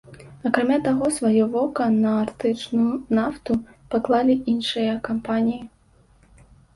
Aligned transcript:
Акрамя 0.49 0.77
таго, 0.85 1.09
сваё 1.17 1.43
вока 1.55 1.85
на 1.97 2.13
арктычную 2.23 2.93
нафту 3.19 3.51
паклалі 3.97 4.35
іншыя 4.53 4.95
кампаніі. 5.09 5.61